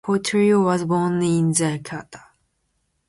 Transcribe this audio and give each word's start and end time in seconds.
Portillo 0.03 0.63
was 0.63 0.83
born 0.83 1.21
in 1.21 1.51
Zacapa. 1.53 2.21